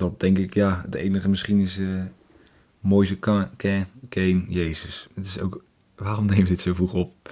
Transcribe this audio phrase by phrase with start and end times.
[0.00, 2.02] dat denk ik, ja, het enige misschien is uh,
[2.80, 5.08] Moise Kane, Jezus.
[5.14, 5.64] Het is ook,
[5.96, 7.30] waarom neem je dit zo vroeg op?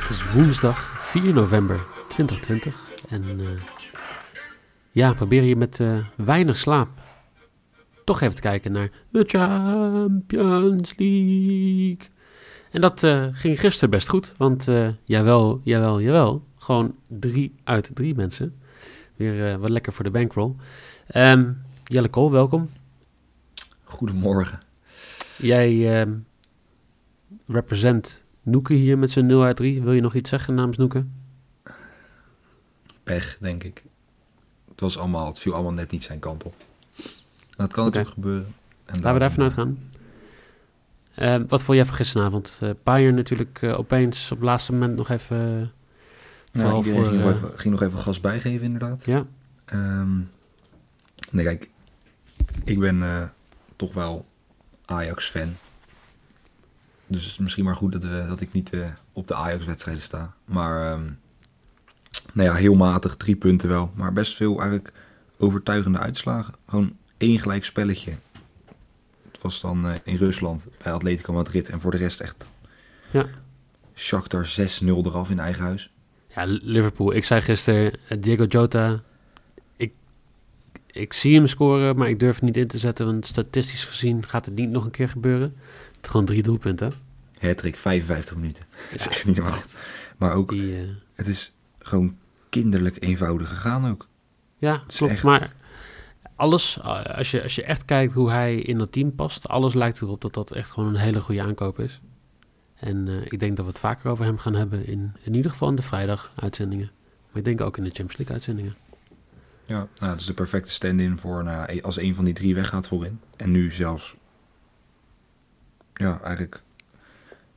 [0.00, 3.48] Het is woensdag 4 november 2020 en uh,
[4.90, 7.01] ja, probeer je met uh, weinig slaap
[8.04, 12.10] toch even te kijken naar de Champions League.
[12.70, 16.44] En dat uh, ging gisteren best goed, want uh, jawel, jawel, jawel.
[16.58, 18.60] Gewoon drie uit drie mensen.
[19.16, 20.54] Weer uh, wat lekker voor de bankroll.
[21.14, 22.70] Um, Jelle Kool, welkom.
[23.84, 24.60] Goedemorgen.
[25.36, 26.26] Jij um,
[27.46, 29.82] represent Noeke hier met zijn 0 uit 3.
[29.82, 31.04] Wil je nog iets zeggen namens Noeke?
[33.02, 33.84] Pech, denk ik.
[34.68, 36.54] Het, was allemaal, het viel allemaal net niet zijn kant op.
[37.56, 38.54] Dat kan natuurlijk gebeuren.
[38.84, 39.78] En Laten we daar vanuit gaan.
[41.18, 42.58] Uh, wat vond jij van gisteravond?
[42.62, 45.72] Uh, Bayern natuurlijk uh, opeens op het laatste moment nog even...
[46.52, 49.04] Nou, iedereen voor, ging, nog even, ging nog even gas bijgeven inderdaad.
[49.04, 49.24] Ja.
[49.74, 50.30] Um,
[51.30, 51.70] nee, kijk.
[52.64, 53.32] Ik ben
[53.76, 54.26] toch wel
[54.84, 55.56] Ajax-fan.
[57.06, 58.76] Dus het is misschien maar goed dat, we, dat ik niet
[59.12, 60.34] op de Ajax-wedstrijden sta.
[60.44, 61.18] Maar um,
[62.32, 63.92] nou ja, heel matig, drie punten wel.
[63.94, 64.92] Maar best veel eigenlijk
[65.38, 66.54] overtuigende uitslagen.
[66.68, 68.12] Gewoon één gelijk spelletje.
[69.32, 71.68] Het was dan uh, in Rusland bij Atletico Madrid.
[71.68, 72.48] En voor de rest echt...
[73.10, 73.26] Ja.
[73.94, 75.90] Shakhtar 6-0 eraf in eigen huis.
[76.34, 77.14] Ja, Liverpool.
[77.14, 79.02] Ik zei gisteren, Diego Jota...
[79.76, 79.92] Ik,
[80.86, 83.06] ik zie hem scoren, maar ik durf het niet in te zetten.
[83.06, 85.56] Want statistisch gezien gaat het niet nog een keer gebeuren.
[85.96, 86.92] Het gewoon drie doelpunten.
[87.38, 88.64] Hattrick, 55 minuten.
[88.90, 89.60] Dat is echt niet normaal.
[90.16, 90.88] Maar ook, Die, uh...
[91.14, 92.16] het is gewoon
[92.48, 94.08] kinderlijk eenvoudig gegaan ook.
[94.58, 95.12] Ja, klopt.
[95.12, 95.22] Echt...
[95.22, 95.52] Maar
[96.42, 96.80] alles,
[97.16, 100.20] als je, als je echt kijkt hoe hij in dat team past, alles lijkt erop
[100.20, 102.00] dat dat echt gewoon een hele goede aankoop is.
[102.74, 105.50] En uh, ik denk dat we het vaker over hem gaan hebben in, in ieder
[105.50, 106.90] geval in de vrijdag uitzendingen.
[107.28, 108.76] Maar ik denk ook in de Champions League uitzendingen.
[109.64, 112.88] Ja, nou, het is de perfecte stand-in voor nou, als een van die drie weggaat
[112.88, 113.20] voorin.
[113.36, 114.16] En nu zelfs,
[115.94, 116.62] ja, eigenlijk,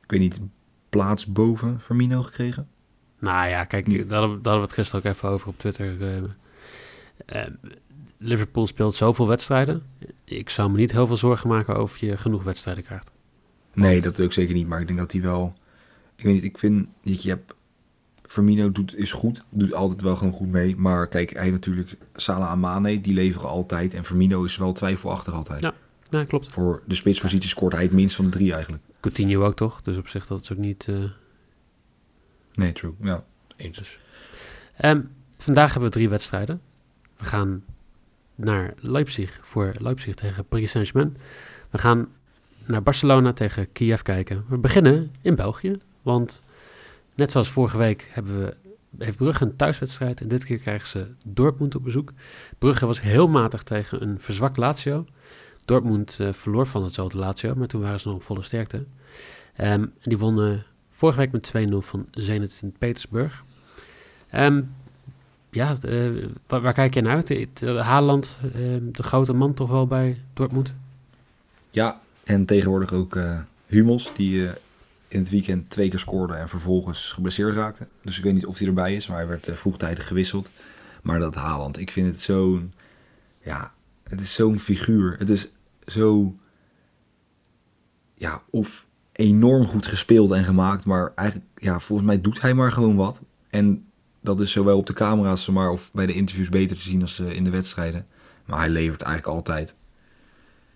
[0.02, 0.40] ik weet niet,
[0.88, 2.68] plaats boven Firmino gekregen.
[3.18, 5.58] Nou ja, kijk, daar hadden, we, daar hadden we het gisteren ook even over op
[5.58, 6.00] Twitter.
[6.00, 6.22] Uh,
[7.26, 7.46] uh,
[8.18, 9.82] Liverpool speelt zoveel wedstrijden.
[10.24, 13.10] Ik zou me niet heel veel zorgen maken of je genoeg wedstrijden krijgt.
[13.72, 14.66] Nee, dat ook zeker niet.
[14.66, 15.54] Maar ik denk dat hij wel...
[16.16, 16.88] Ik weet niet, ik vind...
[17.02, 17.54] Je hebt...
[18.22, 20.76] Firmino doet, is goed, doet altijd wel gewoon goed mee.
[20.76, 23.94] Maar kijk, hij natuurlijk Salah en Mane, die leveren altijd.
[23.94, 25.62] En Firmino is wel twijfelachtig altijd.
[25.62, 25.74] Ja,
[26.10, 26.48] ja klopt.
[26.48, 28.82] Voor de spitspositie scoort hij het minst van de drie eigenlijk.
[29.00, 29.82] Coutinho ook toch?
[29.82, 30.86] Dus op zich dat is ook niet...
[30.86, 31.04] Uh...
[32.54, 32.92] Nee, true.
[33.00, 33.24] Ja,
[33.56, 33.78] eens.
[33.78, 33.98] Dus.
[34.84, 36.60] Um, vandaag hebben we drie wedstrijden.
[37.16, 37.64] We gaan
[38.36, 41.16] naar Leipzig voor Leipzig tegen Paris Saint-Germain.
[41.70, 42.08] We gaan
[42.66, 44.44] naar Barcelona tegen Kiev kijken.
[44.48, 46.42] We beginnen in België, want
[47.14, 48.56] net zoals vorige week hebben we,
[49.04, 52.12] heeft Brugge een thuiswedstrijd en dit keer krijgen ze Dortmund op bezoek.
[52.58, 55.04] Brugge was heel matig tegen een verzwakt Lazio.
[55.64, 58.84] Dortmund uh, verloor van hetzelfde Lazio, maar toen waren ze nog op volle sterkte.
[59.60, 63.44] Um, die wonnen vorige week met 2-0 van Zenit Sint-Petersburg.
[64.34, 64.74] Um,
[65.50, 67.60] ja, uh, waar, waar, kijk je naar uit?
[67.60, 68.52] Haaland, uh,
[68.92, 70.74] de grote man toch wel bij Dortmund?
[71.70, 73.18] Ja, en tegenwoordig ook
[73.66, 74.48] Hummels, die
[75.08, 77.86] in het weekend twee keer scoorde en vervolgens geblesseerd raakte.
[78.02, 80.50] Dus ik weet niet of hij erbij is, maar hij werd vroegtijdig gewisseld.
[81.02, 82.72] Maar dat Haaland, ik vind het zo'n...
[83.42, 85.16] Ja, het is zo'n figuur.
[85.18, 85.48] Het is
[85.86, 86.36] zo...
[88.14, 92.72] Ja, of enorm goed gespeeld en gemaakt, maar eigenlijk, ja, volgens mij doet hij maar
[92.72, 93.20] gewoon wat.
[93.50, 93.84] En
[94.26, 97.20] dat is zowel op de camera's maar of bij de interviews beter te zien als
[97.20, 98.06] in de wedstrijden.
[98.44, 99.74] Maar hij levert eigenlijk altijd.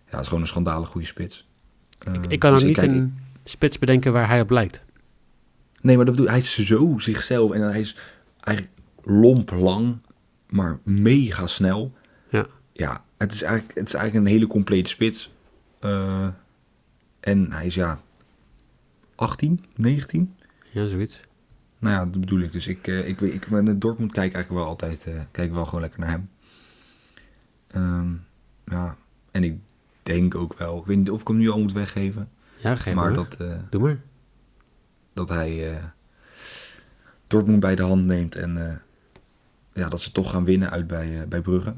[0.04, 1.48] Ja, het is gewoon een schandalig goede spits.
[2.08, 4.82] Uh, ik, kan dus ook niet kijk, een spits bedenken waar hij op lijkt.
[5.80, 7.96] Nee, maar dat bedoel, hij is zo zichzelf en hij is
[8.40, 9.98] eigenlijk lomp lang,
[10.48, 11.92] maar mega snel.
[12.28, 12.46] Ja.
[12.72, 15.32] Ja, het is eigenlijk, het is eigenlijk een hele complete spits.
[15.80, 16.28] Uh,
[17.20, 18.00] en hij is ja
[19.14, 20.34] 18, 19.
[20.70, 21.20] Ja, zoiets.
[21.80, 22.52] Nou ja, dat bedoel ik.
[22.52, 25.80] Dus ik, uh, ik, ik, ik Dortmund kijk eigenlijk wel altijd uh, kijk wel gewoon
[25.80, 26.30] lekker naar hem.
[27.74, 28.26] Um,
[28.64, 28.96] ja,
[29.30, 29.58] en ik
[30.02, 32.28] denk ook wel, ik weet niet of ik hem nu al moet weggeven.
[32.56, 33.12] Ja, geef maar.
[33.12, 33.98] Dat, uh, Doe maar.
[35.12, 35.80] Dat hij
[37.26, 38.82] Dortmund bij de hand neemt en
[39.72, 41.74] ja, dat ze toch gaan winnen uit bij, bij Brugge.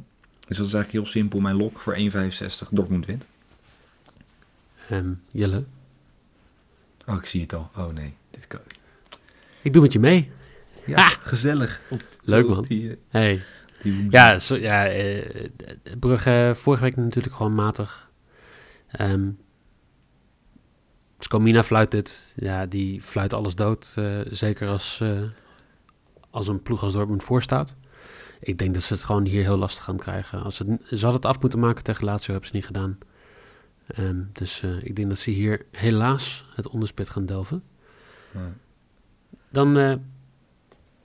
[0.49, 1.40] Dus dat is eigenlijk heel simpel.
[1.40, 3.26] Mijn lok voor 1,65 Dortmund wint.
[4.90, 5.64] Um, Jelle?
[7.06, 7.70] Oh, ik zie het al.
[7.76, 8.81] Oh nee, dit kan ik
[9.70, 10.31] doe met je mee.
[10.87, 11.09] Ja, ah!
[11.20, 11.81] gezellig.
[12.25, 12.62] Leuk man.
[12.69, 13.43] Die, uh, hey.
[13.82, 15.47] Die ja, zo, ja uh,
[16.00, 18.11] Brugge vorige week natuurlijk gewoon matig.
[18.88, 19.29] Ehm
[21.19, 22.32] Scomina fluit dit.
[22.37, 23.93] Ja, die fluit alles dood.
[23.99, 25.23] eh, zeker als, eh,
[26.31, 27.76] als een ploeg als Dortmund voorstaat.
[28.41, 30.43] Ik denk dat ze het gewoon hier heel lastig gaan krijgen.
[30.43, 32.99] Als ze, het- ze hadden het af moeten maken tegen Lazio, hebben ze niet gedaan.
[33.87, 37.62] Ehm, dus eh, ik denk dat ze hier helaas het onderspit gaan delven.
[38.35, 38.53] Ja.
[39.52, 39.94] Dan, eh,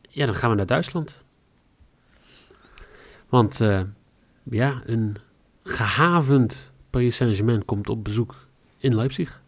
[0.09, 1.21] ja, dan gaan we naar Duitsland.
[3.29, 3.81] Want eh,
[4.43, 5.15] ja, een
[5.63, 8.35] gehavend Paris Saint-Germain komt op bezoek
[8.77, 9.41] in Leipzig.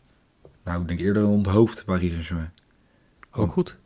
[0.63, 2.51] Nou, ik denk eerder onthoofd Paris Saint-Germain.
[3.31, 3.77] Ook goed.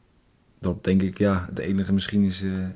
[0.59, 1.45] Dat denk ik, ja.
[1.49, 2.67] Het enige misschien is eh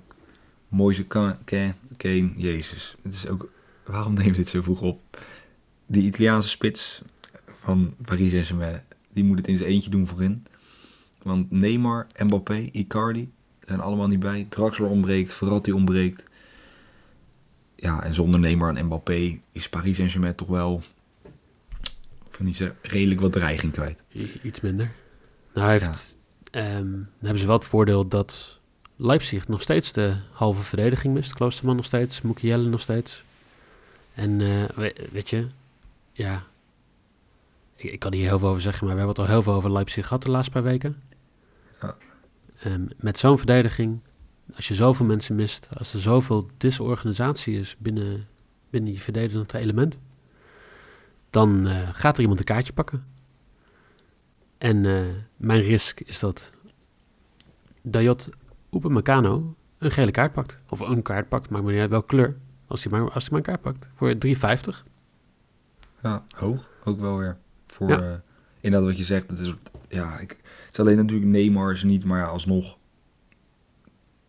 [0.67, 2.31] Moise Ka- Ka- Kane.
[2.35, 2.95] Jezus.
[3.01, 3.49] Het is ook...
[3.85, 5.25] Waarom we dit zo vroeg op?
[5.85, 7.01] Die Italiaanse spits
[7.59, 10.45] van Paris Saint-Germain, die moet het in zijn eentje doen voorin.
[11.27, 13.31] Want Neymar, Mbappé, Icardi
[13.65, 14.45] zijn allemaal niet bij.
[14.49, 16.23] Draxler ontbreekt, Verratti ontbreekt.
[17.75, 20.81] Ja, en zonder Neymar en Mbappé is Paris Saint-Germain toch wel...
[22.39, 23.99] Niet zeggen, redelijk wat dreiging kwijt.
[24.43, 24.91] Iets minder.
[25.53, 26.17] Nou heeft,
[26.51, 28.59] ehm, dan hebben ze wel het voordeel dat
[28.95, 31.33] Leipzig nog steeds de halve verdediging mist.
[31.33, 33.23] Kloosterman nog steeds, Mukiele nog steeds.
[34.13, 35.47] En eh, we- weet je,
[36.11, 36.43] ja,
[37.75, 39.53] ik, ik kan hier heel veel over zeggen, maar we hebben het al heel veel
[39.53, 41.01] over Leipzig gehad de laatste paar weken.
[42.63, 43.99] Ehm, met zo'n verdediging,
[44.55, 48.27] als je zoveel mensen mist, als er zoveel disorganisatie is binnen,
[48.69, 49.99] binnen je verdedigende element,
[51.29, 53.05] dan eh, gaat er iemand een kaartje pakken.
[54.57, 55.01] En eh,
[55.37, 56.51] mijn risk is dat
[57.81, 58.29] Dayot
[58.71, 60.59] Upamecano een gele kaart pakt.
[60.69, 62.37] Of een kaart pakt, maakt me niet uit welke kleur.
[62.67, 63.89] Als hij maar, als hij maar een kaart pakt.
[63.93, 64.83] Voor 3,50.
[66.01, 66.69] Ja, hoog.
[66.83, 67.37] Ook wel weer.
[67.67, 68.21] Voor Ja.
[68.67, 69.29] Inderdaad wat je zegt.
[69.29, 69.53] Het is,
[69.89, 70.29] ja, ik,
[70.65, 72.77] het is alleen natuurlijk Neymar is niet, maar ja, alsnog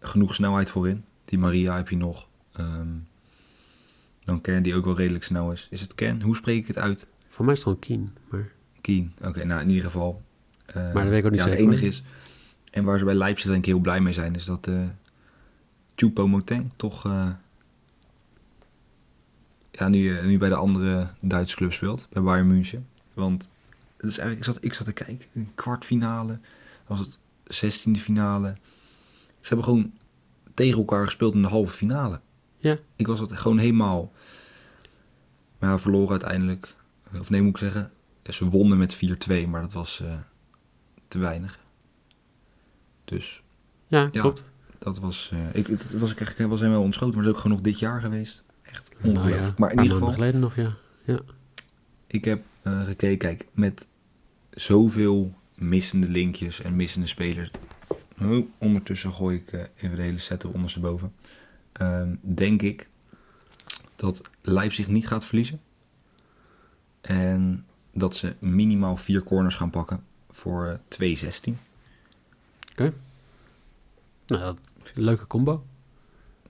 [0.00, 1.04] genoeg snelheid voorin.
[1.24, 2.28] Die Maria heb je nog.
[2.52, 2.88] Ehm,
[4.24, 5.66] dan Ken die ook wel redelijk snel is.
[5.70, 6.22] Is het Ken?
[6.22, 7.06] Hoe spreek ik het uit?
[7.28, 8.16] Voor mij is het gewoon Keen.
[8.30, 8.48] Maar
[8.80, 9.12] Keen.
[9.24, 10.22] Oké, nou in ieder geval.
[10.66, 12.02] eh, Maar dat weet ik ook niet ja, zeker, Het enige is,
[12.70, 14.82] en waar ze bij Leipzig denk ik heel blij mee zijn, is dat eh
[15.94, 17.28] Choupo-Moting toch eh,
[19.70, 22.86] ja, nu, eh, nu bij de andere Duitse club speelt, bij Bayern München.
[23.14, 23.50] Want
[23.98, 26.38] is eigenlijk, ik, zat, ik zat te kijken, een kwartfinale,
[26.86, 28.56] was het zestiende finale.
[29.40, 29.92] Ze hebben gewoon
[30.54, 32.20] tegen elkaar gespeeld in de halve finale.
[32.58, 32.78] Ja.
[32.96, 34.12] Ik was het gewoon helemaal...
[35.58, 36.74] Maar ja, verloren uiteindelijk.
[37.20, 37.90] Of nee, moet ik zeggen.
[38.22, 40.12] Ze wonnen met 4-2, maar dat was eh,
[41.08, 41.58] te weinig.
[43.04, 43.42] Dus
[43.86, 44.20] ja, Ja.
[44.20, 44.44] klopt.
[44.78, 45.30] dat was...
[45.32, 47.66] eh, ik, het was ik eigenlijk was helemaal ontschoten, maar dat is ook gewoon nog
[47.66, 48.42] dit jaar geweest.
[48.62, 49.58] Echt Nou ja, ongelooflijk.
[49.58, 50.74] maar in ieder geval, geleden nog, ja.
[52.06, 52.42] ik heb
[52.86, 53.86] gekeken, kijk, met
[54.50, 57.50] zoveel missende linkjes en missende spelers.
[58.22, 61.12] Oh, ondertussen gooi ik eh, even de hele set er ondersteboven.
[61.72, 62.88] Ehm, denk ik
[63.96, 65.60] dat Leipzig niet gaat verliezen.
[67.00, 71.54] En dat ze minimaal vier corners gaan pakken voor eh, 2-16.
[74.26, 74.60] Nou, dat,
[74.94, 75.64] leuke combo.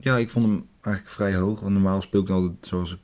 [0.00, 1.60] Ja, ik vond hem eigenlijk vrij hoog.
[1.60, 2.98] Want normaal speel ik altijd zoals ik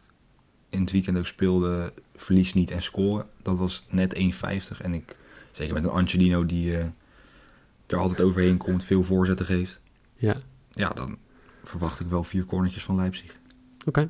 [0.74, 3.26] in het weekend ook speelde, verlies niet en scoren.
[3.42, 4.80] Dat was net 1,50.
[4.80, 5.16] En ik,
[5.52, 6.84] zeker met een Angelino die eh,
[7.86, 9.80] er altijd overheen komt, veel voorzetten geeft.
[10.16, 10.36] Ja,
[10.70, 11.18] Ja, dan
[11.62, 13.38] verwacht ik wel vier cornertjes van Leipzig.
[13.84, 14.08] oké.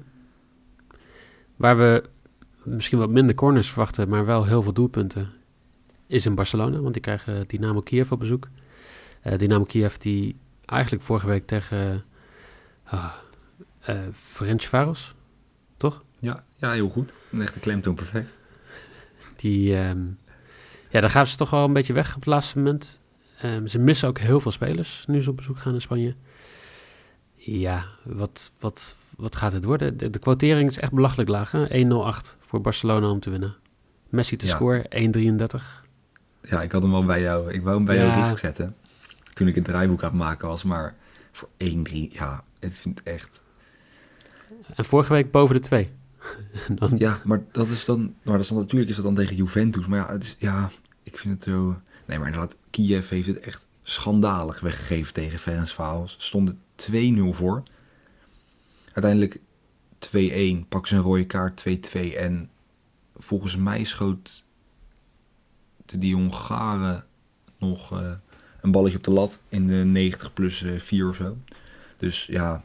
[1.56, 2.04] Waar we
[2.64, 5.32] misschien wat minder corners verwachten, maar wel heel veel doelpunten,
[6.06, 6.80] is in Barcelona.
[6.80, 8.48] Want die krijgen Dynamo Kiev op bezoek.
[9.20, 12.04] Eh Dynamo Kiev die eigenlijk vorige week tegen
[12.92, 13.12] uh,
[13.88, 15.14] uh, Ferencvaros?
[16.64, 17.12] Ja, heel goed.
[17.32, 18.28] Een echte klemtoon perfect.
[19.36, 20.02] Die, ehm,
[20.90, 23.00] ja, daar gaan ze toch wel een beetje weg op het laatste moment.
[23.40, 26.14] Ehm, ze missen ook heel veel spelers nu ze op bezoek gaan in Spanje.
[27.34, 29.96] Ja, wat, wat, wat gaat het worden?
[29.96, 31.50] De, de quotering is echt belachelijk laag.
[31.50, 31.66] hè?
[31.68, 33.54] 1,08 voor Barcelona om te winnen.
[34.08, 34.52] Messi te Ja.
[34.54, 35.84] scoren, 1,33.
[36.42, 37.52] Ja, ik had hem wel bij jou.
[37.52, 38.02] Ik wou hem bij Ja.
[38.06, 38.76] jou risk zetten.
[39.32, 40.62] Toen ik het draaiboek aan het maken was.
[40.62, 40.94] Maar
[41.32, 43.42] voor 1-3, ja, het vind ik echt...
[44.74, 45.90] En vorige week boven de 2.
[46.78, 48.14] Dan, Ja, maar dat is dan...
[48.22, 49.86] Maar dat is natuurlijk is dat dan tegen Juventus.
[49.86, 50.70] Maar ja, het is, ja,
[51.02, 51.80] ik vind het zo...
[52.06, 56.16] Nee, maar inderdaad, Kiev heeft het echt schandalig weggegeven tegen Ferencvaros.
[56.18, 57.62] Stond het 2-0 voor.
[58.92, 59.40] Uiteindelijk
[60.64, 62.00] 2-1, pak ze een rode kaart 2-2.
[62.16, 62.50] En
[63.16, 64.44] volgens mij schoot
[65.84, 67.04] die Hongaren
[67.58, 68.12] nog eh,
[68.60, 71.36] een balletje op de lat in de 90 plus eh, 4 of zo.
[71.96, 72.64] Dus ja,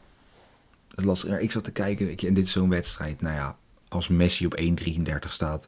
[1.02, 3.20] Ja, ik zat te kijken, weet je, en dit is zo'n wedstrijd.
[3.20, 3.56] Nou ja,
[3.88, 5.66] als Messi op 1,33 staat,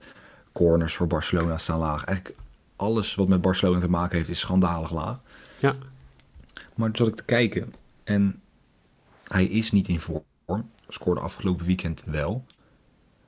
[0.52, 2.04] corners voor Barcelona staan laag.
[2.04, 2.38] Eigenlijk
[2.76, 5.20] alles wat met Barcelona te maken heeft is schandalig laag.
[5.58, 5.74] Ja.
[6.74, 7.74] Maar toen zat ik te kijken
[8.04, 8.40] en
[9.28, 10.70] hij is niet in vorm.
[10.88, 12.44] Scoorde afgelopen weekend wel.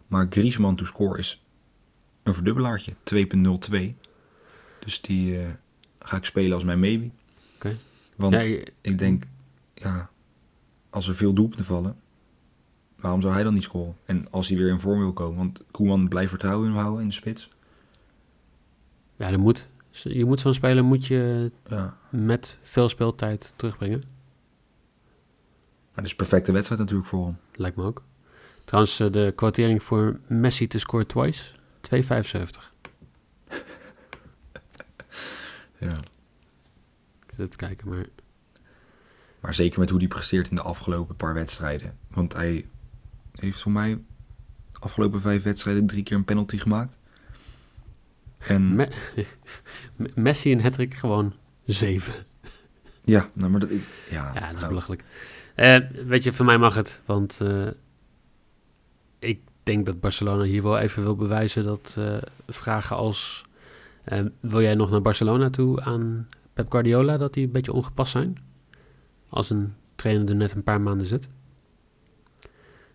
[0.06, 1.44] Maar Griezmann to score is
[2.22, 3.94] een verdubbelaartje, 2.02.
[4.78, 5.46] Dus die eh,
[5.98, 7.10] ga ik spelen als mijn maybe.
[7.54, 7.76] Oké.
[8.16, 8.40] Want Ja,
[8.80, 9.24] ik denk,
[9.74, 10.10] ja,
[10.94, 11.96] als er veel doelpunten vallen,
[12.96, 13.96] waarom zou hij dan niet scoren?
[14.04, 17.02] En als hij weer in vorm wil komen, want Koeman blijft vertrouwen in hem houden
[17.02, 17.48] in de spits.
[19.16, 19.68] ja, dat moet.
[19.90, 23.98] Je moet zo'n speler moet je Ja, met veel speeltijd terugbrengen.
[23.98, 27.36] maar dat is een perfecte wedstrijd natuurlijk voor hem.
[27.54, 28.02] Lijkt me ook.
[28.64, 32.72] Trouwens, eh, de quotering voor Messi te score twice, 2,75.
[35.78, 35.96] Ja.
[37.26, 38.06] Ik zit te kijken, maar
[39.44, 41.96] Maar zeker met hoe hij presteert in de afgelopen paar wedstrijden.
[42.10, 42.66] Want hij
[43.32, 43.98] heeft voor mij
[44.72, 46.98] de afgelopen vijf wedstrijden drie keer een penalty gemaakt.
[48.38, 48.88] En Me-
[50.14, 51.34] Messi en Hattrick gewoon
[51.64, 52.14] 7.
[53.04, 55.04] ja, nou, maar dat, ik, ja, Ja, dat is nou, belachelijk.
[55.54, 57.00] Eh, weet je, voor mij mag het.
[57.04, 57.66] Want eh,
[59.18, 63.44] ik denk dat Barcelona hier wel even wil bewijzen dat eh, vragen als...
[64.40, 68.52] wil jij nog naar Barcelona toe aan Pep Guardiola, dat die een beetje ongepast zijn?
[69.34, 71.28] Als een trainer er net een paar maanden zit.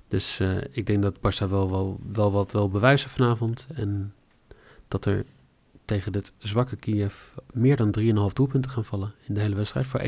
[0.08, 3.68] Dus eh, ik denk dat Barça wel, wel, wel wat wil bewijzen vanavond.
[3.74, 4.14] En
[4.88, 5.26] dat er
[5.86, 7.16] tegen dit zwakke Kiev
[7.54, 10.06] meer dan 3,5 doelpunten gaan vallen in de hele wedstrijd voor 1,66.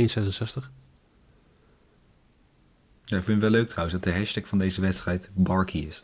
[3.05, 6.03] Ja, ik vind het wel leuk trouwens dat de hashtag van deze wedstrijd Barky is.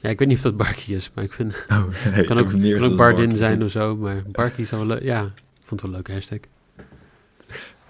[0.00, 1.64] Ja, ik weet niet of dat Barkie is, maar ik vind...
[1.68, 5.04] Oh, nee, kan ook, kan ook Bardin zijn of zo, maar Barkie zou wel leuk...
[5.04, 6.38] Ja, ik vond het wel een leuke hashtag.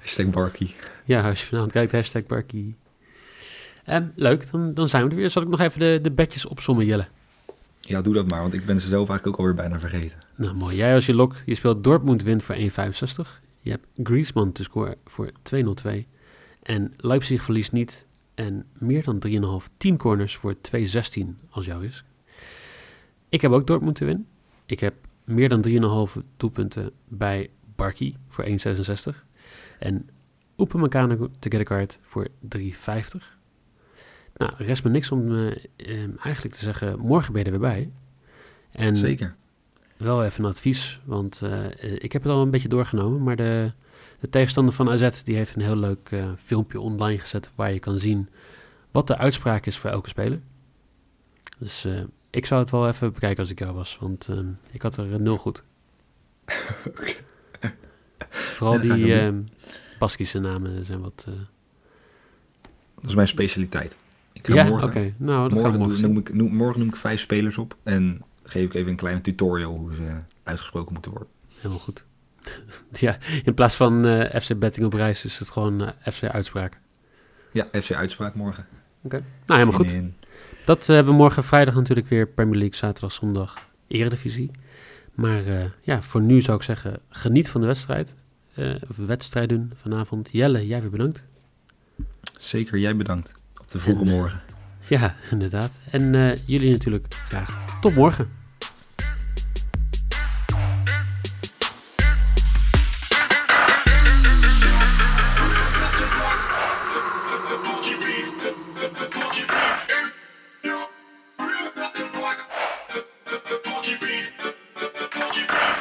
[0.09, 0.71] Hashtag Barky.
[1.05, 2.77] Ja, als je vanavond kijkt, hashtag Barkie.
[3.85, 5.31] Ehm, leuk, dan, dan zijn we er weer.
[5.31, 7.07] Zal ik nog even de, de bedjes opzommen, Jelle?
[7.81, 10.19] Ja, doe dat maar, want ik ben ze zelf eigenlijk ook alweer bijna vergeten.
[10.37, 10.77] Nou, mooi.
[10.77, 12.62] Jij als je lok, je speelt Dortmund wint voor 1,65.
[13.61, 15.91] Je hebt Griezmann te scoren voor 2,02.
[16.62, 18.07] En Leipzig verliest niet.
[18.35, 19.23] En meer dan
[19.62, 22.05] 3,5 team corners voor 2,16 als jouw is.
[23.29, 24.27] Ik heb ook Dortmund te winnen.
[24.67, 25.65] Ik heb meer dan
[26.12, 29.27] 3,5 doelpunten bij Barkie voor 1,66.
[29.78, 30.08] En
[31.38, 32.30] te get a card voor 3,50.
[34.35, 37.70] Nou, rest me niks om eh, eh, eigenlijk te zeggen, morgen ben je er weer
[37.70, 37.90] bij.
[38.70, 39.37] En Zeker.
[39.97, 43.73] wel even een advies, want eh, ik heb het al een beetje doorgenomen, maar de,
[44.20, 47.78] de tegenstander van AZ die heeft een heel leuk eh, filmpje online gezet waar je
[47.78, 48.28] kan zien
[48.90, 50.40] wat de uitspraak is voor elke speler.
[51.58, 51.87] Dus
[52.30, 54.38] ik zou het wel even bekijken als ik jou was, want eh,
[54.70, 55.62] ik had er nul goed.
[58.59, 59.45] Vooral Ja, die
[59.99, 61.25] Baskische namen zijn wat...
[61.29, 61.35] eh,
[62.95, 63.97] Dat is mijn specialiteit.
[64.33, 64.71] Ik ga ja, oké.
[64.71, 68.65] morgen, Nou, dat morgen, noem ik, noem, morgen noem ik vijf spelers op en geef
[68.65, 71.29] ik even een kleine tutorial hoe ze uitgesproken moeten worden.
[71.57, 72.05] Helemaal goed.
[73.07, 76.79] ja, in plaats van eh, FC Betting op reis is het gewoon eh, FC Uitspraak.
[77.53, 78.67] Ja, FC Uitspraak morgen.
[79.03, 79.91] Nou, helemaal goed.
[79.91, 80.15] In.
[80.65, 84.50] Dat hebben we morgen vrijdag natuurlijk weer Premier League, zaterdag, zondag, Eredivisie.
[85.15, 85.43] Maar
[85.83, 88.15] ja, voor nu zou ik zeggen, geniet van de wedstrijd.
[88.59, 90.29] Eh, of wedstrijden vanavond.
[90.33, 91.25] Jelle, jij weer bedankt.
[92.38, 93.35] Zeker, jij bedankt.
[93.61, 94.41] Op de vroege En, eh, morgen.
[94.88, 95.79] Ja, inderdaad.
[95.91, 98.38] En eh, jullie natuurlijk graag tot morgen.